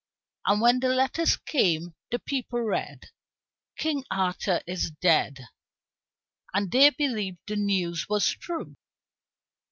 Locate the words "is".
4.65-4.89